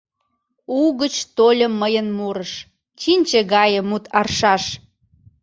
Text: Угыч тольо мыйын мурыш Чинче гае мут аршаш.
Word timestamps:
Угыч 0.81 1.15
тольо 1.35 1.67
мыйын 1.81 2.07
мурыш 2.17 2.51
Чинче 2.99 3.39
гае 3.53 3.79
мут 3.89 4.05
аршаш. 4.19 4.63